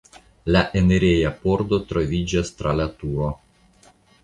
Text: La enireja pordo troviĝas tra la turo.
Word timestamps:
La 0.53 0.61
enireja 0.79 1.33
pordo 1.43 1.79
troviĝas 1.93 2.51
tra 2.63 2.75
la 2.83 2.91
turo. 3.03 3.31